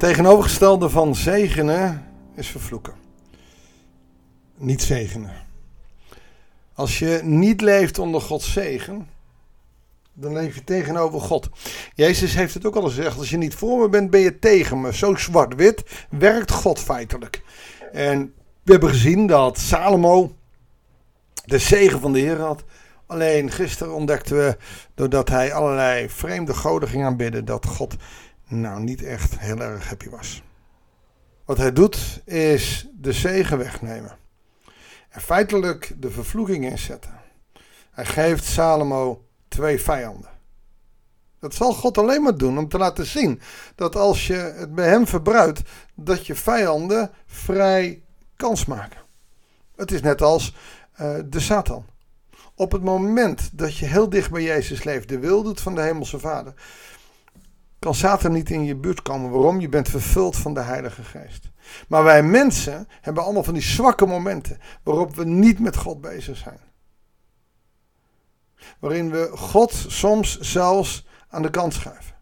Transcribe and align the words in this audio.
tegenovergestelde 0.00 0.88
van 0.88 1.14
zegenen 1.14 2.06
is 2.34 2.48
vervloeken. 2.48 2.94
Niet 4.56 4.82
zegenen. 4.82 5.32
Als 6.74 6.98
je 6.98 7.20
niet 7.22 7.60
leeft 7.60 7.98
onder 7.98 8.20
Gods 8.20 8.52
zegen, 8.52 9.08
dan 10.12 10.32
leef 10.32 10.54
je 10.54 10.64
tegenover 10.64 11.20
God. 11.20 11.48
Jezus 11.94 12.34
heeft 12.34 12.54
het 12.54 12.66
ook 12.66 12.76
al 12.76 12.82
gezegd: 12.82 13.18
als 13.18 13.30
je 13.30 13.36
niet 13.36 13.54
voor 13.54 13.80
me 13.80 13.88
bent, 13.88 14.10
ben 14.10 14.20
je 14.20 14.38
tegen 14.38 14.80
me. 14.80 14.94
Zo 14.94 15.14
zwart-wit 15.14 15.82
werkt 16.10 16.50
God 16.50 16.78
feitelijk. 16.78 17.42
En 17.92 18.34
we 18.62 18.72
hebben 18.72 18.90
gezien 18.90 19.26
dat 19.26 19.58
Salomo 19.58 20.34
de 21.44 21.58
zegen 21.58 22.00
van 22.00 22.12
de 22.12 22.18
Heer 22.18 22.40
had. 22.40 22.64
Alleen 23.06 23.50
gisteren 23.50 23.94
ontdekten 23.94 24.36
we, 24.36 24.56
doordat 24.94 25.28
hij 25.28 25.52
allerlei 25.54 26.08
vreemde 26.08 26.54
goden 26.54 26.88
ging 26.88 27.04
aanbidden, 27.04 27.44
dat 27.44 27.66
God 27.66 27.96
nou 28.50 28.82
niet 28.82 29.02
echt 29.02 29.38
heel 29.38 29.60
erg 29.60 29.88
happy 29.88 30.08
was. 30.08 30.42
Wat 31.44 31.58
hij 31.58 31.72
doet 31.72 32.22
is 32.24 32.88
de 32.92 33.12
zegen 33.12 33.58
wegnemen. 33.58 34.18
En 35.08 35.20
feitelijk 35.20 35.94
de 35.98 36.10
vervloeking 36.10 36.64
inzetten. 36.64 37.20
Hij 37.90 38.04
geeft 38.04 38.44
Salomo 38.44 39.24
twee 39.48 39.80
vijanden. 39.80 40.30
Dat 41.38 41.54
zal 41.54 41.72
God 41.72 41.98
alleen 41.98 42.22
maar 42.22 42.36
doen 42.36 42.58
om 42.58 42.68
te 42.68 42.78
laten 42.78 43.06
zien 43.06 43.40
dat 43.74 43.96
als 43.96 44.26
je 44.26 44.34
het 44.34 44.74
bij 44.74 44.88
hem 44.88 45.06
verbruikt, 45.06 45.62
dat 45.94 46.26
je 46.26 46.34
vijanden 46.34 47.10
vrij 47.26 48.02
kans 48.36 48.64
maken. 48.64 49.00
Het 49.76 49.92
is 49.92 50.00
net 50.00 50.22
als 50.22 50.54
uh, 51.00 51.18
de 51.24 51.40
Satan. 51.40 51.84
Op 52.54 52.72
het 52.72 52.82
moment 52.82 53.50
dat 53.52 53.76
je 53.76 53.86
heel 53.86 54.08
dicht 54.08 54.30
bij 54.30 54.42
Jezus 54.42 54.84
leeft, 54.84 55.08
de 55.08 55.18
wil 55.18 55.42
doet 55.42 55.60
van 55.60 55.74
de 55.74 55.80
Hemelse 55.80 56.18
Vader, 56.18 56.54
kan 57.80 57.94
Satan 57.94 58.32
niet 58.32 58.50
in 58.50 58.64
je 58.64 58.76
buurt 58.76 59.02
komen. 59.02 59.30
Waarom? 59.30 59.60
Je 59.60 59.68
bent 59.68 59.88
vervuld 59.88 60.36
van 60.36 60.54
de 60.54 60.60
Heilige 60.60 61.02
Geest. 61.02 61.50
Maar 61.88 62.04
wij 62.04 62.22
mensen 62.22 62.88
hebben 63.00 63.22
allemaal 63.22 63.44
van 63.44 63.54
die 63.54 63.62
zwakke 63.62 64.06
momenten 64.06 64.58
waarop 64.82 65.14
we 65.14 65.24
niet 65.24 65.58
met 65.58 65.76
God 65.76 66.00
bezig 66.00 66.36
zijn. 66.36 66.60
Waarin 68.78 69.10
we 69.10 69.30
God 69.34 69.84
soms 69.88 70.38
zelfs 70.38 71.06
aan 71.28 71.42
de 71.42 71.50
kant 71.50 71.74
schuiven. 71.74 72.14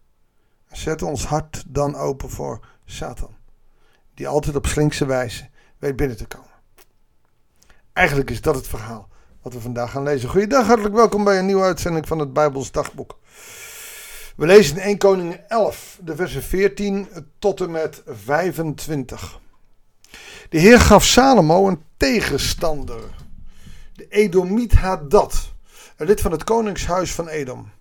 Zet 0.71 1.01
ons 1.01 1.25
hart 1.25 1.63
dan 1.67 1.95
open 1.95 2.29
voor 2.29 2.65
Satan. 2.85 3.35
Die 4.13 4.27
altijd 4.27 4.55
op 4.55 4.65
slinkse 4.65 5.05
wijze 5.05 5.49
weet 5.77 5.95
binnen 5.95 6.17
te 6.17 6.27
komen. 6.27 6.47
Eigenlijk 7.93 8.29
is 8.29 8.41
dat 8.41 8.55
het 8.55 8.67
verhaal 8.67 9.07
wat 9.41 9.53
we 9.53 9.61
vandaag 9.61 9.91
gaan 9.91 10.03
lezen. 10.03 10.29
Goeiedag, 10.29 10.67
hartelijk 10.67 10.95
welkom 10.95 11.23
bij 11.23 11.39
een 11.39 11.45
nieuwe 11.45 11.63
uitzending 11.63 12.07
van 12.07 12.19
het 12.19 12.33
Bijbels 12.33 12.71
Dagboek. 12.71 13.19
We 14.39 14.45
lezen 14.45 14.75
in 14.75 14.81
1 14.81 14.97
Koning 14.97 15.41
11, 15.47 15.99
de 16.01 16.15
versen 16.15 16.43
14 16.43 17.07
tot 17.39 17.61
en 17.61 17.71
met 17.71 18.01
25. 18.05 19.39
De 20.49 20.59
Heer 20.59 20.79
gaf 20.79 21.05
Salomo 21.05 21.67
een 21.67 21.83
tegenstander, 21.97 23.01
de 23.93 24.07
Edomiet 24.09 24.73
Hadad, 24.73 25.53
een 25.97 26.07
lid 26.07 26.21
van 26.21 26.31
het 26.31 26.43
koningshuis 26.43 27.13
van 27.13 27.27
Edom. 27.27 27.71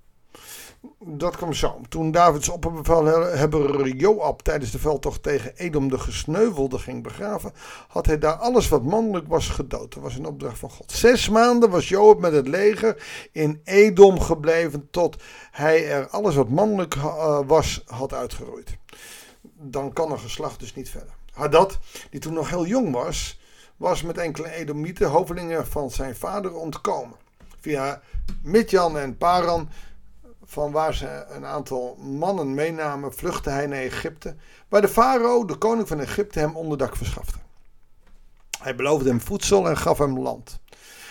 Dat 1.00 1.36
kwam 1.36 1.52
zo. 1.52 1.80
Toen 1.88 2.10
Davids 2.10 2.48
opperbevelhebber 2.48 3.88
Joab 3.88 4.42
tijdens 4.42 4.70
de 4.70 4.78
veldtocht 4.78 5.22
tegen 5.22 5.56
Edom 5.56 5.88
de 5.88 5.98
gesneuvelde 5.98 6.78
ging 6.78 7.02
begraven, 7.02 7.52
had 7.88 8.06
hij 8.06 8.18
daar 8.18 8.34
alles 8.34 8.68
wat 8.68 8.82
mannelijk 8.82 9.28
was 9.28 9.48
gedood. 9.48 9.94
Dat 9.94 10.02
was 10.02 10.14
een 10.14 10.26
opdracht 10.26 10.58
van 10.58 10.70
God. 10.70 10.92
Zes 10.92 11.28
maanden 11.28 11.70
was 11.70 11.88
Joab 11.88 12.18
met 12.18 12.32
het 12.32 12.48
leger 12.48 13.02
in 13.32 13.60
Edom 13.64 14.20
gebleven 14.20 14.88
tot 14.90 15.16
hij 15.50 15.90
er 15.90 16.08
alles 16.08 16.34
wat 16.34 16.48
mannelijk 16.48 16.94
eh, 16.94 17.40
was 17.46 17.82
had 17.86 18.12
uitgeroeid. 18.12 18.78
Dan 19.56 19.92
kan 19.92 20.12
een 20.12 20.20
geslacht 20.20 20.60
dus 20.60 20.74
niet 20.74 20.90
verder. 20.90 21.14
Hadad, 21.32 21.78
die 22.10 22.20
toen 22.20 22.32
nog 22.32 22.50
heel 22.50 22.66
jong 22.66 22.92
was, 22.92 23.40
was 23.76 24.02
met 24.02 24.18
enkele 24.18 24.50
Edomieten, 24.50 25.08
hovelingen 25.08 25.66
van 25.66 25.90
zijn 25.90 26.16
vader, 26.16 26.54
ontkomen. 26.54 27.16
Via 27.60 28.00
Midjan 28.42 28.98
en 28.98 29.16
Paran 29.16 29.68
van 30.50 30.70
waar 30.70 30.94
ze 30.94 31.24
een 31.28 31.46
aantal 31.46 31.96
mannen 31.96 32.54
meenamen, 32.54 33.14
vluchtte 33.14 33.50
hij 33.50 33.66
naar 33.66 33.78
Egypte, 33.78 34.36
waar 34.68 34.80
de 34.80 34.88
farao, 34.88 35.44
de 35.44 35.56
koning 35.56 35.88
van 35.88 36.00
Egypte, 36.00 36.38
hem 36.38 36.56
onderdak 36.56 36.96
verschafte. 36.96 37.38
Hij 38.58 38.74
beloofde 38.74 39.08
hem 39.08 39.20
voedsel 39.20 39.68
en 39.68 39.76
gaf 39.76 39.98
hem 39.98 40.18
land. 40.18 40.60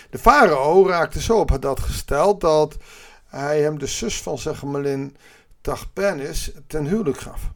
De 0.09 0.17
farao 0.17 0.87
raakte 0.87 1.21
zo 1.21 1.39
op 1.39 1.57
dat 1.61 1.79
gesteld 1.79 2.41
dat 2.41 2.77
hij 3.25 3.61
hem 3.61 3.79
de 3.79 3.85
zus 3.85 4.21
van 4.21 4.37
zijn 4.37 4.55
gemelin 4.55 5.17
Tachpenis 5.61 6.51
ten 6.67 6.85
huwelijk 6.85 7.19
gaf. 7.19 7.51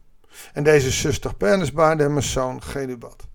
En 0.52 0.62
deze 0.62 0.90
zus 0.90 1.18
Tachpenis 1.18 1.72
baarde 1.72 2.02
hem 2.02 2.16
een 2.16 2.22
zoon 2.22 2.62
Genubat. 2.62 3.26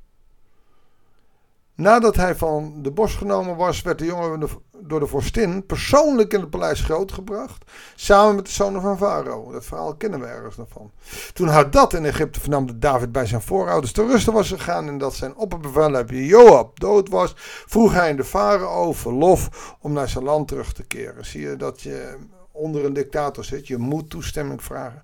Nadat 1.76 2.16
hij 2.16 2.36
van 2.36 2.82
de 2.82 2.92
bos 2.92 3.16
genomen 3.16 3.56
was, 3.56 3.82
werd 3.82 4.00
de 4.00 4.06
jongen 4.06 4.50
door 4.82 5.00
de 5.00 5.08
vorstin 5.08 5.66
persoonlijk 5.66 6.34
in 6.34 6.40
het 6.40 6.50
paleis 6.50 6.82
grootgebracht. 6.82 7.72
Samen 7.96 8.36
met 8.36 8.46
de 8.46 8.52
zonen 8.52 8.82
van 8.82 8.98
Farao. 8.98 9.52
Dat 9.52 9.66
verhaal 9.66 9.96
kennen 9.96 10.20
we 10.20 10.26
ergens 10.26 10.58
nog 10.58 10.68
van. 10.70 10.92
Toen 11.34 11.48
Hadad 11.48 11.94
in 11.94 12.06
Egypte 12.06 12.40
vernam 12.40 12.68
dat 12.68 12.82
David 12.82 13.12
bij 13.12 13.26
zijn 13.26 13.42
voorouders 13.42 13.92
te 13.92 14.06
rusten 14.06 14.34
was 14.34 14.50
gegaan. 14.50 14.88
En 14.88 14.98
dat 14.98 15.16
zijn 15.16 15.36
opperbevelhebber 15.36 16.24
Joab 16.24 16.80
dood 16.80 17.10
was. 17.10 17.34
Vroeg 17.66 17.94
hij 17.94 18.16
de 18.16 18.24
Farao 18.24 18.94
verlof 18.94 19.76
om 19.82 19.94
naar 19.94 20.10
zijn 20.10 20.24
land 20.24 20.48
terug 20.48 20.74
te 20.74 20.84
keren. 20.84 21.26
Zie 21.26 21.42
je 21.42 21.56
dat 21.56 21.82
je 21.82 22.18
onder 22.52 22.86
een 22.86 22.94
dictator 22.94 23.44
zit. 23.44 23.68
Je 23.68 23.78
moet 23.78 24.10
toestemming 24.10 24.64
vragen. 24.64 25.04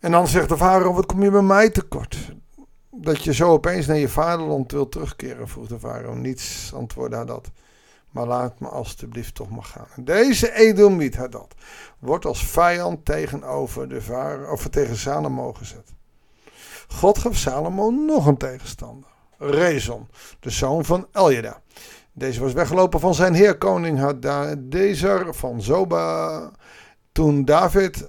En 0.00 0.10
dan 0.10 0.28
zegt 0.28 0.48
de 0.48 0.56
farao, 0.56 0.92
wat 0.92 1.06
kom 1.06 1.22
je 1.22 1.30
bij 1.30 1.42
mij 1.42 1.70
tekort? 1.70 2.34
dat 2.96 3.24
je 3.24 3.34
zo 3.34 3.50
opeens 3.50 3.86
naar 3.86 3.96
je 3.96 4.08
vaderland 4.08 4.72
wilt 4.72 4.92
terugkeren, 4.92 5.48
vroeg 5.48 5.66
de 5.66 5.78
farao. 5.78 6.14
Niets, 6.14 6.72
antwoordde 6.74 7.16
hij 7.16 7.24
dat. 7.24 7.50
Maar 8.14 8.26
laat 8.26 8.60
me 8.60 8.68
alstublieft 8.68 9.34
toch 9.34 9.50
maar 9.50 9.64
gaan. 9.64 10.04
Deze 10.04 10.52
Edomiet 10.52 11.16
had 11.16 11.32
dat. 11.32 11.54
Wordt 11.98 12.24
als 12.24 12.46
vijand 12.46 13.04
tegenover 13.04 13.88
de 13.88 14.02
vader, 14.02 14.50
of 14.50 14.68
tegen 14.68 14.96
Salomo 14.96 15.52
gezet. 15.52 15.92
God 16.88 17.18
gaf 17.18 17.36
Salomo 17.36 17.90
nog 17.90 18.26
een 18.26 18.36
tegenstander. 18.36 19.08
Rezon, 19.38 20.08
de 20.40 20.50
zoon 20.50 20.84
van 20.84 21.06
Eljeda. 21.12 21.60
Deze 22.12 22.40
was 22.40 22.52
weggelopen 22.52 23.00
van 23.00 23.14
zijn 23.14 23.34
heer 23.34 23.58
koning 23.58 23.98
Hadadezer 23.98 25.34
van 25.34 25.62
Zoba. 25.62 26.50
Toen 27.12 27.44
David 27.44 28.08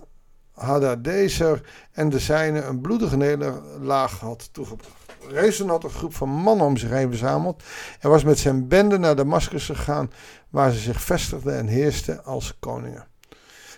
Hadadezer 0.54 1.62
en 1.92 2.10
de 2.10 2.20
zijnen 2.20 2.68
een 2.68 2.82
bloedige 2.82 3.18
nederlaag 3.18 4.20
had 4.20 4.54
toegebracht. 4.54 5.05
Rezon 5.30 5.70
had 5.70 5.84
een 5.84 5.90
groep 5.90 6.16
van 6.16 6.30
mannen 6.30 6.66
om 6.66 6.78
zich 6.78 6.90
heen 6.90 7.10
verzameld 7.10 7.64
en 8.00 8.10
was 8.10 8.24
met 8.24 8.40
zijn 8.40 8.68
bende 8.68 8.98
naar 8.98 9.16
Damascus 9.16 9.66
gegaan, 9.66 10.12
waar 10.50 10.72
ze 10.72 10.80
zich 10.80 11.02
vestigden 11.02 11.58
en 11.58 11.68
heersten 11.68 12.24
als 12.24 12.58
koningen. 12.60 13.08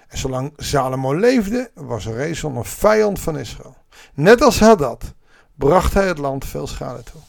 En 0.08 0.18
zolang 0.18 0.54
Salomo 0.58 1.14
leefde, 1.14 1.72
was 1.74 2.06
Rezon 2.06 2.56
een 2.56 2.66
vijand 2.66 3.20
van 3.20 3.38
Israël. 3.38 3.78
Net 4.14 4.42
als 4.42 4.60
Hadad 4.60 5.14
bracht 5.56 5.94
hij 5.94 6.08
het 6.08 6.18
land 6.18 6.46
veel 6.46 6.68
schade 6.68 7.04
toe. 7.04 7.22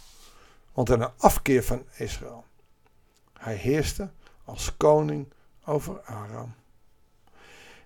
Want 0.72 0.90
in 0.90 1.00
een 1.00 1.10
afkeer 1.16 1.64
van 1.64 1.82
Israël. 1.96 2.44
Hij 3.38 3.54
heerste 3.54 4.10
als 4.44 4.76
koning 4.76 5.32
over 5.64 6.00
Aram. 6.00 6.54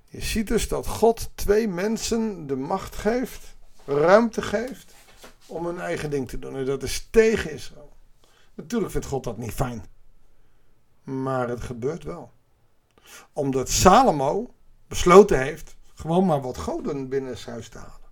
Je 0.08 0.22
ziet 0.22 0.48
dus 0.48 0.68
dat 0.68 0.86
God 0.86 1.30
twee 1.34 1.68
mensen 1.68 2.46
de 2.46 2.56
macht 2.56 2.96
geeft, 2.96 3.54
ruimte 3.84 4.42
geeft 4.42 4.94
om 5.52 5.66
hun 5.66 5.80
eigen 5.80 6.10
ding 6.10 6.28
te 6.28 6.38
doen. 6.38 6.56
En 6.56 6.64
dat 6.64 6.82
is 6.82 7.08
tegen 7.10 7.52
Israël. 7.52 7.92
Natuurlijk 8.54 8.92
vindt 8.92 9.06
God 9.06 9.24
dat 9.24 9.36
niet 9.36 9.52
fijn. 9.52 9.84
Maar 11.02 11.48
het 11.48 11.60
gebeurt 11.60 12.04
wel. 12.04 12.30
Omdat 13.32 13.68
Salomo 13.68 14.54
besloten 14.88 15.42
heeft 15.42 15.76
gewoon 15.94 16.26
maar 16.26 16.40
wat 16.40 16.56
goden 16.56 17.08
binnen 17.08 17.38
zijn 17.38 17.52
huis 17.52 17.68
te 17.68 17.78
halen. 17.78 18.10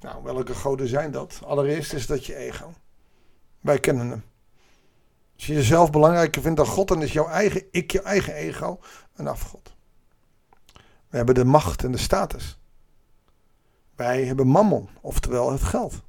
Nou, 0.00 0.22
welke 0.22 0.54
goden 0.54 0.88
zijn 0.88 1.10
dat? 1.10 1.40
Allereerst 1.44 1.92
is 1.92 2.06
dat 2.06 2.26
je 2.26 2.36
ego. 2.36 2.74
Wij 3.60 3.78
kennen 3.78 4.08
hem. 4.08 4.24
Als 5.34 5.46
je 5.46 5.52
jezelf 5.52 5.90
belangrijker 5.90 6.42
vindt 6.42 6.56
dan 6.56 6.66
God, 6.66 6.88
dan 6.88 7.02
is 7.02 7.12
jouw 7.12 7.28
eigen 7.28 7.64
ik, 7.70 7.92
je 7.92 8.02
eigen 8.02 8.34
ego, 8.34 8.80
een 9.14 9.26
afgod. 9.26 9.74
We 11.08 11.16
hebben 11.16 11.34
de 11.34 11.44
macht 11.44 11.84
en 11.84 11.92
de 11.92 11.98
status. 11.98 12.58
Wij 14.02 14.24
hebben 14.24 14.46
mammon, 14.46 14.88
oftewel 15.00 15.52
het 15.52 15.62
geld. 15.62 16.02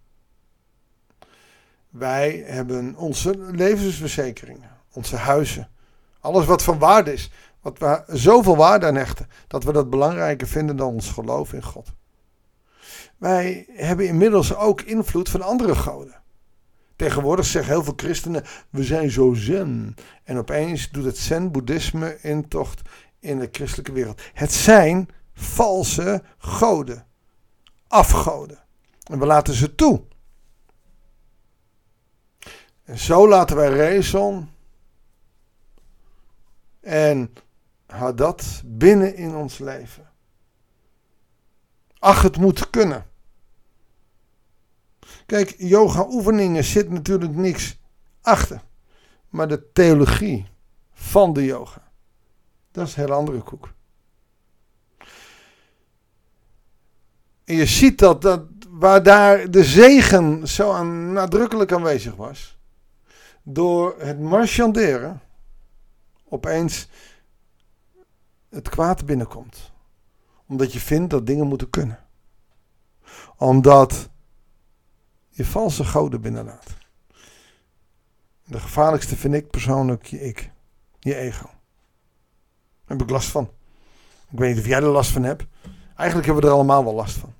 Wij 1.89 2.43
hebben 2.45 2.95
onze 2.95 3.37
levensverzekeringen, 3.37 4.69
onze 4.93 5.15
huizen. 5.15 5.69
Alles 6.19 6.45
wat 6.45 6.63
van 6.63 6.79
waarde 6.79 7.13
is. 7.13 7.31
Wat 7.61 7.77
we 7.77 8.03
zoveel 8.07 8.55
waarde 8.55 8.85
aan 8.85 8.95
hechten. 8.95 9.29
Dat 9.47 9.63
we 9.63 9.71
dat 9.71 9.89
belangrijker 9.89 10.47
vinden 10.47 10.75
dan 10.75 10.93
ons 10.93 11.09
geloof 11.09 11.53
in 11.53 11.63
God. 11.63 11.93
Wij 13.17 13.65
hebben 13.69 14.07
inmiddels 14.07 14.55
ook 14.55 14.81
invloed 14.81 15.29
van 15.29 15.41
andere 15.41 15.75
goden. 15.75 16.21
Tegenwoordig 16.95 17.45
zeggen 17.45 17.73
heel 17.73 17.83
veel 17.83 17.93
christenen: 17.95 18.43
we 18.69 18.83
zijn 18.83 19.11
zo 19.11 19.33
zen. 19.33 19.95
En 20.23 20.37
opeens 20.37 20.91
doet 20.91 21.05
het 21.05 21.17
zen-boeddhisme 21.17 22.17
intocht 22.21 22.81
in 23.19 23.39
de 23.39 23.49
christelijke 23.51 23.91
wereld. 23.91 24.21
Het 24.33 24.51
zijn 24.51 25.09
valse 25.33 26.23
goden. 26.37 27.11
Afgoden. 27.93 28.59
En 29.03 29.19
we 29.19 29.25
laten 29.25 29.53
ze 29.53 29.75
toe. 29.75 30.03
En 32.83 32.97
zo 32.97 33.27
laten 33.27 33.55
wij 33.55 33.69
Rezon 33.69 34.49
en 36.79 37.33
dat 38.15 38.61
binnen 38.65 39.15
in 39.15 39.35
ons 39.35 39.57
leven. 39.57 40.11
Ach, 41.99 42.21
het 42.21 42.37
moet 42.37 42.69
kunnen. 42.69 43.05
Kijk, 45.25 45.55
yoga 45.57 46.05
oefeningen 46.09 46.63
zit 46.63 46.89
natuurlijk 46.89 47.35
niks 47.35 47.79
achter. 48.21 48.61
Maar 49.29 49.47
de 49.47 49.71
theologie 49.71 50.47
van 50.93 51.33
de 51.33 51.45
yoga, 51.45 51.91
dat 52.71 52.87
is 52.87 52.95
een 52.95 53.01
hele 53.01 53.15
andere 53.15 53.41
koek. 53.41 53.73
En 57.43 57.55
je 57.55 57.65
ziet 57.65 57.99
dat, 57.99 58.21
dat 58.21 58.41
waar 58.69 59.03
daar 59.03 59.51
de 59.51 59.63
zegen 59.63 60.47
zo 60.47 60.71
aan, 60.71 61.13
nadrukkelijk 61.13 61.71
aanwezig 61.71 62.15
was, 62.15 62.57
door 63.43 63.95
het 63.99 64.19
marchanderen 64.19 65.21
opeens 66.29 66.87
het 68.49 68.69
kwaad 68.69 69.05
binnenkomt. 69.05 69.71
Omdat 70.47 70.73
je 70.73 70.79
vindt 70.79 71.09
dat 71.09 71.25
dingen 71.25 71.47
moeten 71.47 71.69
kunnen. 71.69 71.99
Omdat 73.37 74.09
je 75.29 75.45
valse 75.45 75.83
goden 75.83 76.21
binnenlaat. 76.21 76.65
De 78.45 78.59
gevaarlijkste 78.59 79.15
vind 79.15 79.33
ik 79.33 79.49
persoonlijk 79.49 80.05
je 80.05 80.21
ik. 80.21 80.51
Je 80.99 81.15
ego. 81.15 81.45
Daar 81.45 82.97
heb 82.97 83.01
ik 83.01 83.09
last 83.09 83.29
van. 83.29 83.49
Ik 84.31 84.39
weet 84.39 84.49
niet 84.49 84.63
of 84.63 84.69
jij 84.69 84.81
er 84.81 84.87
last 84.87 85.11
van 85.11 85.23
hebt. 85.23 85.45
Eigenlijk 85.95 86.25
hebben 86.25 86.43
we 86.43 86.49
er 86.49 86.55
allemaal 86.55 86.83
wel 86.83 86.93
last 86.93 87.15
van. 87.15 87.33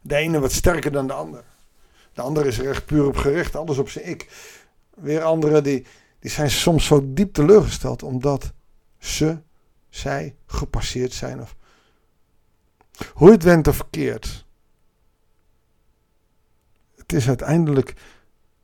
De 0.00 0.16
ene 0.16 0.40
wat 0.40 0.52
sterker 0.52 0.92
dan 0.92 1.06
de 1.06 1.12
ander. 1.12 1.44
De 2.12 2.22
andere 2.22 2.48
is 2.48 2.58
er 2.58 2.68
echt 2.68 2.86
puur 2.86 3.06
op 3.06 3.16
gericht, 3.16 3.56
alles 3.56 3.78
op 3.78 3.88
zijn 3.88 4.08
ik. 4.08 4.28
Weer 4.94 5.22
anderen 5.22 5.62
die, 5.62 5.86
die 6.18 6.30
zijn 6.30 6.50
soms 6.50 6.86
zo 6.86 7.00
diep 7.04 7.32
teleurgesteld 7.32 8.02
omdat 8.02 8.52
ze, 8.98 9.38
zij 9.88 10.34
gepasseerd 10.46 11.12
zijn. 11.12 11.40
Of 11.40 11.56
hoe 13.12 13.30
het 13.30 13.42
went 13.42 13.68
of 13.68 13.76
verkeerd. 13.76 14.44
Het 16.96 17.12
is 17.12 17.28
uiteindelijk 17.28 17.94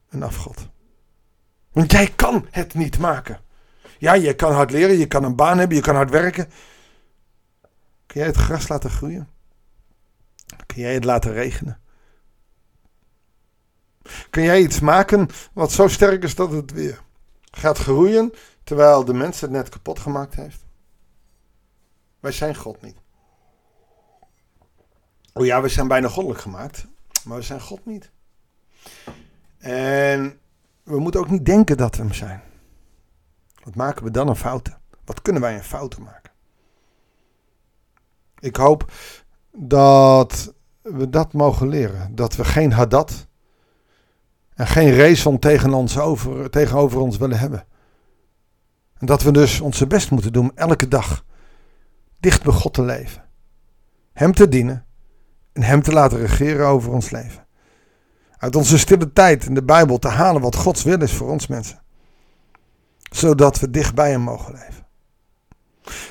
een 0.08 0.22
afgod. 0.22 0.68
Want 1.72 1.92
jij 1.92 2.12
kan 2.16 2.46
het 2.50 2.74
niet 2.74 2.98
maken. 2.98 3.40
Ja, 3.98 4.14
je 4.14 4.34
kan 4.34 4.52
hard 4.52 4.70
leren, 4.70 4.98
je 4.98 5.06
kan 5.06 5.24
een 5.24 5.36
baan 5.36 5.58
hebben, 5.58 5.76
je 5.76 5.82
kan 5.82 5.94
hard 5.94 6.10
werken. 6.10 6.50
Kun 8.12 8.20
jij 8.20 8.30
het 8.30 8.40
gras 8.40 8.68
laten 8.68 8.90
groeien? 8.90 9.28
Kun 10.66 10.82
jij 10.82 10.94
het 10.94 11.04
laten 11.04 11.32
regenen? 11.32 11.80
Kun 14.30 14.42
jij 14.42 14.60
iets 14.60 14.80
maken 14.80 15.28
wat 15.52 15.72
zo 15.72 15.88
sterk 15.88 16.22
is 16.22 16.34
dat 16.34 16.52
het 16.52 16.72
weer 16.72 17.02
gaat 17.50 17.78
groeien, 17.78 18.32
terwijl 18.64 19.04
de 19.04 19.14
mens 19.14 19.40
het 19.40 19.50
net 19.50 19.68
kapot 19.68 19.98
gemaakt 19.98 20.34
heeft? 20.34 20.64
Wij 22.20 22.32
zijn 22.32 22.56
God 22.56 22.82
niet. 22.82 22.96
Oh 25.32 25.44
ja, 25.44 25.62
we 25.62 25.68
zijn 25.68 25.88
bijna 25.88 26.08
goddelijk 26.08 26.40
gemaakt, 26.40 26.86
maar 27.24 27.36
we 27.36 27.42
zijn 27.42 27.60
God 27.60 27.86
niet. 27.86 28.10
En 29.58 30.40
we 30.82 30.98
moeten 30.98 31.20
ook 31.20 31.30
niet 31.30 31.46
denken 31.46 31.76
dat 31.76 31.96
we 31.96 32.02
hem 32.02 32.12
zijn. 32.12 32.42
Wat 33.64 33.74
maken 33.74 34.04
we 34.04 34.10
dan 34.10 34.28
een 34.28 34.36
fouten? 34.36 34.80
Wat 35.04 35.22
kunnen 35.22 35.42
wij 35.42 35.54
een 35.54 35.64
fouten 35.64 36.02
maken? 36.02 36.21
Ik 38.42 38.56
hoop 38.56 38.92
dat 39.56 40.54
we 40.80 41.08
dat 41.08 41.32
mogen 41.32 41.68
leren. 41.68 42.14
Dat 42.14 42.36
we 42.36 42.44
geen 42.44 42.72
hadat 42.72 43.26
en 44.54 44.66
geen 44.66 44.90
rezon 44.90 45.38
tegen 45.38 45.74
ons 45.74 45.98
over, 45.98 46.50
tegenover 46.50 47.00
ons 47.00 47.16
willen 47.16 47.38
hebben. 47.38 47.64
En 48.98 49.06
dat 49.06 49.22
we 49.22 49.32
dus 49.32 49.60
onze 49.60 49.86
best 49.86 50.10
moeten 50.10 50.32
doen 50.32 50.52
elke 50.54 50.88
dag 50.88 51.24
dicht 52.20 52.42
bij 52.42 52.52
God 52.52 52.74
te 52.74 52.82
leven. 52.82 53.24
Hem 54.12 54.34
te 54.34 54.48
dienen 54.48 54.86
en 55.52 55.62
Hem 55.62 55.82
te 55.82 55.92
laten 55.92 56.18
regeren 56.18 56.66
over 56.66 56.92
ons 56.92 57.10
leven. 57.10 57.46
Uit 58.36 58.56
onze 58.56 58.78
stille 58.78 59.12
tijd 59.12 59.44
in 59.44 59.54
de 59.54 59.64
Bijbel 59.64 59.98
te 59.98 60.08
halen 60.08 60.42
wat 60.42 60.56
Gods 60.56 60.82
wil 60.82 61.02
is 61.02 61.12
voor 61.12 61.30
ons 61.30 61.46
mensen. 61.46 61.82
Zodat 63.10 63.60
we 63.60 63.70
dicht 63.70 63.94
bij 63.94 64.10
Hem 64.10 64.20
mogen 64.20 64.52
leven. 64.52 64.86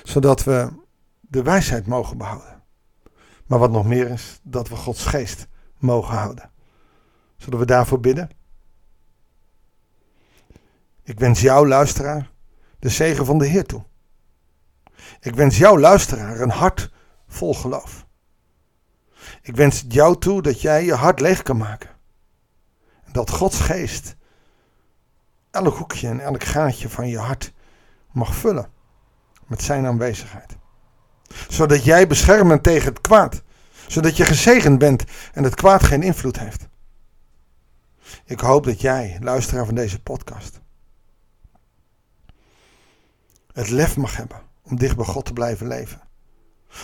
Zodat 0.04 0.44
we 0.44 0.80
de 1.32 1.44
wijsheid 1.44 1.88
mogen 1.88 2.18
behouden. 2.18 2.64
Maar 3.46 3.60
wat 3.60 3.72
nog 3.72 3.86
meer 3.86 4.10
is, 4.10 4.40
dat 4.44 4.70
we 4.70 4.76
Gods 4.76 5.06
geest 5.06 5.48
mogen 5.78 6.18
houden. 6.18 6.52
Zullen 7.38 7.60
we 7.60 7.66
daarvoor 7.66 8.00
bidden? 8.00 8.30
Ik 11.04 11.20
wens 11.20 11.42
jou, 11.42 11.68
luisteraar, 11.68 12.32
de 12.80 12.90
zegen 12.90 13.26
van 13.26 13.38
de 13.38 13.46
Heer 13.46 13.66
toe. 13.66 13.84
Ik 15.20 15.36
wens 15.36 15.58
jou, 15.58 15.80
luisteraar, 15.80 16.40
een 16.40 16.50
hart 16.50 16.92
vol 17.28 17.54
geloof. 17.54 18.06
Ik 19.42 19.56
wens 19.56 19.86
jou 19.88 20.18
toe 20.20 20.42
dat 20.42 20.62
jij 20.62 20.86
je 20.86 20.94
hart 20.94 21.20
leeg 21.20 21.42
kan 21.42 21.58
maken. 21.58 21.90
En 23.04 23.12
dat 23.12 23.30
Gods 23.30 23.60
geest 23.60 24.16
elk 25.52 25.78
hoekje 25.78 26.08
en 26.08 26.20
elk 26.20 26.44
gaatje 26.44 26.90
van 26.90 27.08
je 27.08 27.18
hart 27.18 27.54
mag 28.12 28.36
vullen 28.36 28.72
met 29.48 29.62
zijn 29.62 29.86
aanwezigheid. 29.86 30.60
Zodat 31.50 31.84
jij 31.84 32.08
beschermend 32.08 32.64
tegen 32.64 32.88
het 32.88 33.02
kwaad, 33.02 33.42
zodat 33.88 34.18
je 34.18 34.26
gezegend 34.26 34.80
bent 34.80 35.04
en 35.34 35.44
het 35.44 35.56
kwaad 35.56 35.84
geen 35.84 36.04
invloed 36.04 36.40
heeft. 36.40 36.68
Ik 38.26 38.40
hoop 38.40 38.64
dat 38.64 38.82
jij, 38.82 39.18
luisteraar 39.22 39.66
van 39.66 39.76
deze 39.76 40.02
podcast, 40.02 40.60
het 43.54 43.70
lef 43.70 43.98
mag 43.98 44.16
hebben 44.16 44.42
om 44.62 44.78
dicht 44.78 44.96
bij 44.96 45.06
God 45.06 45.26
te 45.26 45.34
blijven 45.34 45.68
leven. 45.68 46.02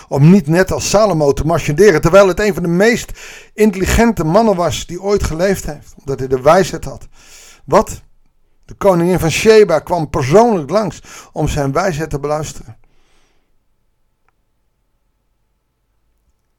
Om 0.08 0.30
niet 0.30 0.46
net 0.46 0.72
als 0.72 0.88
Salomo 0.88 1.32
te 1.32 1.46
marchanderen, 1.46 2.00
terwijl 2.00 2.28
het 2.28 2.40
een 2.40 2.54
van 2.54 2.62
de 2.62 2.68
meest 2.68 3.12
intelligente 3.54 4.24
mannen 4.24 4.56
was 4.56 4.86
die 4.86 5.02
ooit 5.02 5.22
geleefd 5.22 5.66
heeft. 5.66 5.94
Omdat 5.98 6.18
hij 6.18 6.28
de 6.28 6.40
wijsheid 6.40 6.84
had. 6.84 7.08
Wat? 7.64 8.02
De 8.64 8.74
koningin 8.74 9.18
van 9.18 9.30
Sheba 9.30 9.78
kwam 9.78 10.10
persoonlijk 10.10 10.70
langs 10.70 11.02
om 11.32 11.48
zijn 11.48 11.72
wijsheid 11.72 12.10
te 12.10 12.20
beluisteren. 12.20 12.76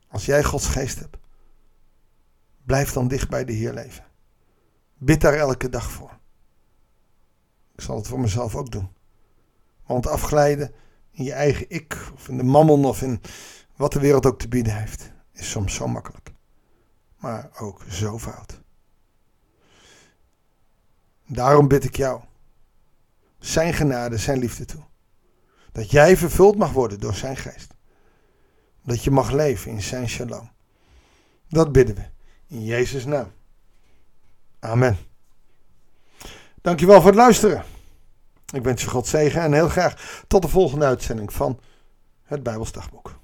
Als 0.09 0.25
jij 0.25 0.43
Gods 0.43 0.67
geest 0.67 0.99
hebt, 0.99 1.17
blijf 2.65 2.93
dan 2.93 3.07
dicht 3.07 3.29
bij 3.29 3.45
de 3.45 3.53
Heer 3.53 3.73
leven. 3.73 4.05
Bid 4.97 5.21
daar 5.21 5.33
elke 5.33 5.69
dag 5.69 5.91
voor. 5.91 6.17
Ik 7.75 7.81
zal 7.81 7.95
het 7.95 8.07
voor 8.07 8.19
mezelf 8.19 8.55
ook 8.55 8.71
doen. 8.71 8.89
Want 9.85 10.07
afglijden 10.07 10.73
in 11.11 11.23
je 11.23 11.33
eigen 11.33 11.69
ik, 11.69 11.97
of 12.13 12.27
in 12.27 12.37
de 12.37 12.43
mammon, 12.43 12.85
of 12.85 13.01
in 13.01 13.21
wat 13.75 13.93
de 13.93 13.99
wereld 13.99 14.25
ook 14.25 14.39
te 14.39 14.47
bieden 14.47 14.75
heeft, 14.75 15.11
is 15.31 15.49
soms 15.49 15.73
zo 15.73 15.87
makkelijk. 15.87 16.31
Maar 17.17 17.49
ook 17.59 17.83
zo 17.89 18.19
fout. 18.19 18.61
Daarom 21.27 21.67
bid 21.67 21.83
ik 21.83 21.95
jou, 21.95 22.21
zijn 23.39 23.73
genade, 23.73 24.17
zijn 24.17 24.39
liefde 24.39 24.65
toe. 24.65 24.83
Dat 25.71 25.91
jij 25.91 26.17
vervuld 26.17 26.57
mag 26.57 26.71
worden 26.71 26.99
door 26.99 27.15
zijn 27.15 27.37
geest. 27.37 27.68
Dat 28.83 29.03
je 29.03 29.11
mag 29.11 29.31
leven 29.31 29.71
in 29.71 29.81
zijn 29.81 30.09
shalom. 30.09 30.49
Dat 31.47 31.71
bidden 31.71 31.95
we 31.95 32.03
in 32.47 32.63
Jezus' 32.63 33.05
naam. 33.05 33.31
Amen. 34.59 34.97
Dankjewel 36.61 36.97
voor 36.97 37.09
het 37.09 37.19
luisteren. 37.19 37.63
Ik 38.53 38.63
wens 38.63 38.81
je 38.81 38.89
God 38.89 39.07
zegen 39.07 39.41
en 39.41 39.53
heel 39.53 39.69
graag 39.69 40.23
tot 40.27 40.41
de 40.41 40.47
volgende 40.47 40.85
uitzending 40.85 41.33
van 41.33 41.59
het 42.23 42.43
Bijbelsdagboek. 42.43 43.19